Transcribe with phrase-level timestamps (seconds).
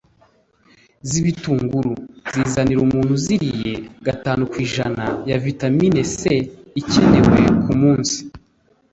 [1.09, 1.93] z'ibitunguru,
[2.33, 3.73] zizanira umuntu uziriye
[4.07, 6.21] gatanu kw'ijana ya vitamine c
[6.81, 8.17] ikenewe ku munsi